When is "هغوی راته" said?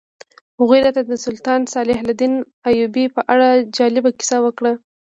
0.59-1.01